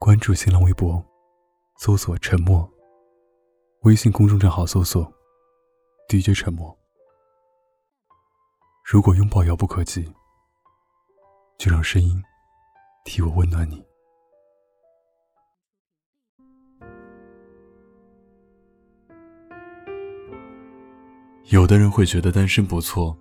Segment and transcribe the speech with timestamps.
[0.00, 1.04] 关注新浪微博，
[1.78, 2.66] 搜索“沉默”。
[3.82, 5.12] 微信公众账号搜索
[6.08, 6.74] “DJ 沉默”。
[8.86, 10.08] 如果拥抱遥不可及，
[11.58, 12.22] 就让声音
[13.04, 13.84] 替我温暖你。
[21.50, 23.18] 有的人会觉得单身不错，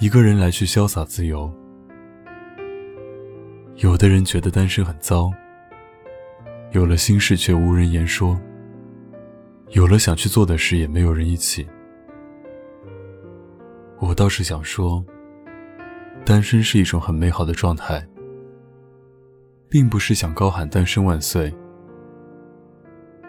[0.00, 1.50] 一个人来去潇洒自由；
[3.80, 5.32] 有的人觉得单身很糟，
[6.72, 8.38] 有了心事却无人言说，
[9.70, 11.66] 有了想去做的事也没有人一起。
[13.98, 15.02] 我倒是想说，
[16.26, 18.06] 单身是一种很美好的状态，
[19.66, 21.50] 并不是想高喊单身万岁，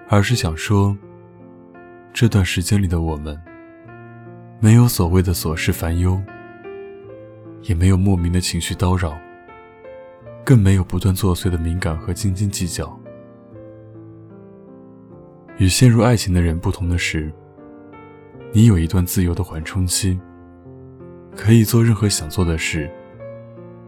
[0.10, 0.98] 而是想说，
[2.12, 3.42] 这段时间里的我们。
[4.60, 6.22] 没有所谓的琐事烦忧，
[7.62, 9.18] 也没有莫名的情绪叨扰，
[10.44, 12.98] 更没有不断作祟的敏感和斤斤计较。
[15.58, 17.32] 与陷入爱情的人不同的是，
[18.52, 20.20] 你有一段自由的缓冲期，
[21.36, 22.90] 可以做任何想做的事，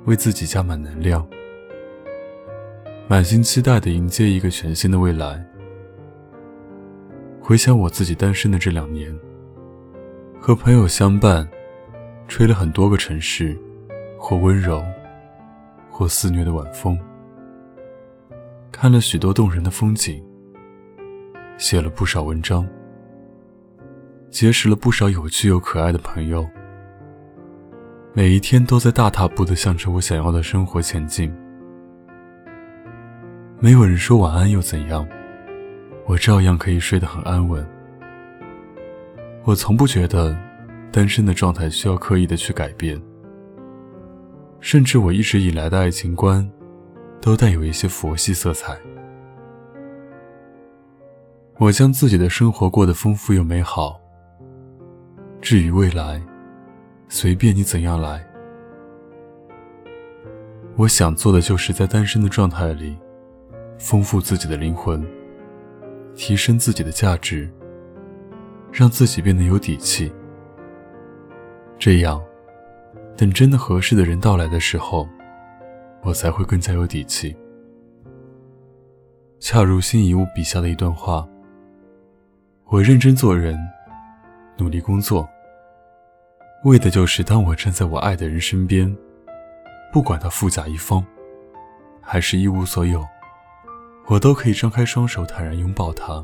[0.05, 1.27] 为自己加满能量，
[3.07, 5.43] 满心期待的迎接一个全新的未来。
[7.41, 9.13] 回想我自己单身的这两年。
[10.39, 11.47] 和朋友相伴，
[12.27, 13.57] 吹了很多个城市，
[14.17, 14.83] 或温柔，
[15.93, 16.99] 或肆虐的晚风。
[18.71, 20.21] 看了许多动人的风景，
[21.57, 22.67] 写了不少文章，
[24.31, 26.45] 结识了不少有趣又可爱的朋友。
[28.11, 31.31] 每一天都在大踏步地向着我想要的生活前进。
[33.59, 35.07] 没有人说晚安又怎样，
[36.05, 37.65] 我照样可以睡得很安稳。
[39.43, 40.37] 我从不觉得
[40.91, 42.99] 单身的状态需要刻意的去改变，
[44.63, 46.49] 甚至我一直以来的爱情观
[47.19, 48.79] 都带有一些佛系色彩。
[51.59, 53.99] 我将自己的生活过得丰富又美好。
[55.41, 56.21] 至于未来，
[57.09, 58.25] 随便你怎样来。
[60.77, 62.97] 我想做的就是在单身的状态里，
[63.77, 65.05] 丰富自己的灵魂，
[66.15, 67.51] 提升自己的价值。
[68.71, 70.11] 让自己变得有底气，
[71.77, 72.19] 这样，
[73.15, 75.07] 等真的合适的人到来的时候，
[76.01, 77.35] 我才会更加有底气。
[79.39, 81.27] 恰如新遗物笔下的一段话：
[82.65, 83.57] 我认真做人，
[84.57, 85.27] 努力工作，
[86.63, 88.95] 为的就是当我站在我爱的人身边，
[89.91, 91.05] 不管他富甲一方，
[92.01, 93.05] 还是一无所有，
[94.07, 96.23] 我都可以张开双手，坦然拥抱他。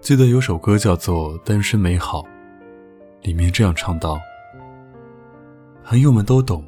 [0.00, 2.22] 记得有首歌叫做《单身美好》，
[3.22, 4.18] 里面这样唱道
[5.86, 6.64] ：“朋友们都懂，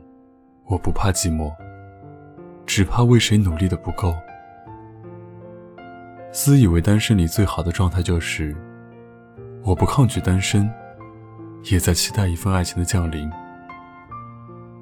[0.67, 1.51] 我不怕寂寞，
[2.67, 4.15] 只怕为谁努力的不够。”
[6.31, 8.55] 私以为单身里最好的状态就是，
[9.65, 10.71] 我不抗拒单身，
[11.71, 13.31] 也在期待一份爱情的降临。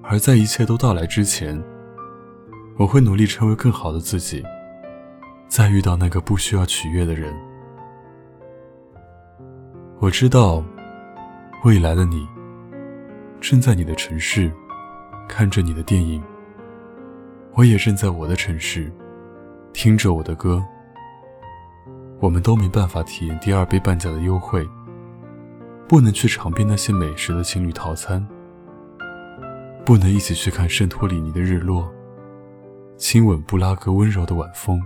[0.02, 1.62] 而在一切都到来之前，
[2.76, 4.44] 我会努力成为更好的自己，
[5.46, 7.32] 再遇到那个不需要取悦的人。
[10.00, 10.60] 我知道，
[11.62, 12.26] 未来的你
[13.44, 14.50] 正在你的城市
[15.28, 16.24] 看着你的电影，
[17.52, 18.90] 我也正在我的城市
[19.70, 20.64] 听着我的歌。
[22.20, 24.66] 我们都没办法体验第二杯半价的优惠，
[25.86, 28.26] 不能去尝遍那些美食的情侣套餐，
[29.84, 31.86] 不能一起去看圣托里尼的日落，
[32.96, 34.80] 亲吻布拉格温柔的晚风。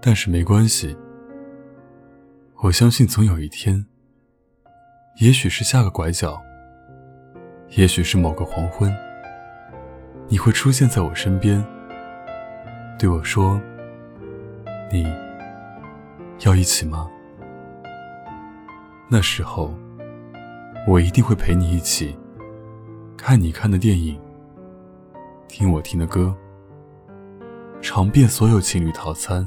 [0.00, 0.96] 但是没关系。
[2.58, 3.84] 我相信总有一天，
[5.16, 6.40] 也许是下个拐角，
[7.76, 8.94] 也许是某个黄昏，
[10.28, 11.62] 你会出现在我身边，
[12.98, 13.60] 对我说
[14.90, 15.06] ：“你
[16.46, 17.06] 要一起吗？”
[19.10, 19.74] 那时候，
[20.86, 22.16] 我一定会陪你一起
[23.16, 24.18] 看你看的电影，
[25.48, 26.34] 听我听的歌，
[27.82, 29.46] 尝遍所有情侣套餐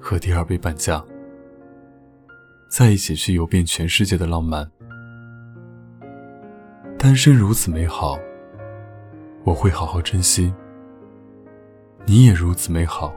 [0.00, 1.04] 和第二杯半价。
[2.76, 4.68] 在一起去游遍全世界的浪漫，
[6.98, 8.18] 单身如此美好，
[9.44, 10.52] 我会好好珍惜。
[12.04, 13.14] 你也如此美好，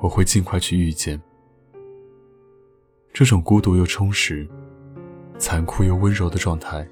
[0.00, 1.22] 我会尽快去遇见。
[3.12, 4.44] 这种孤独又充实、
[5.38, 6.84] 残酷又温柔的状态，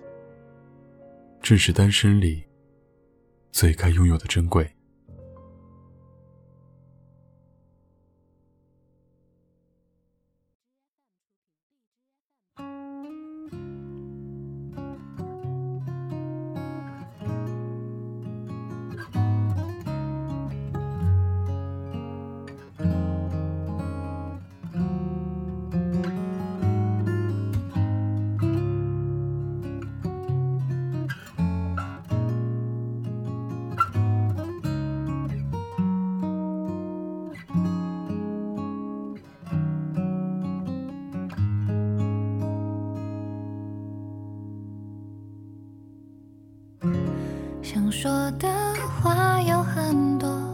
[1.42, 2.44] 正是单身里
[3.50, 4.70] 最该拥有的珍贵。
[48.00, 48.48] 说的
[49.02, 50.47] 话有很多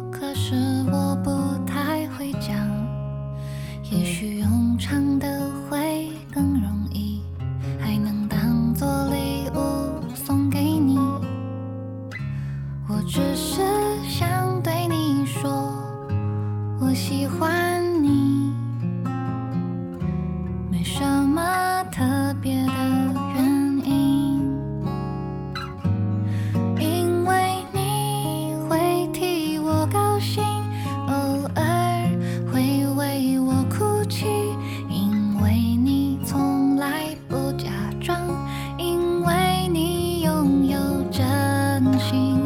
[42.10, 42.43] 心。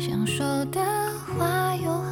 [0.00, 0.80] 想说的
[1.36, 2.09] 话有